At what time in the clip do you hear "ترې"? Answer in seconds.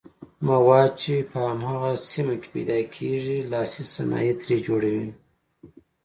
4.41-4.57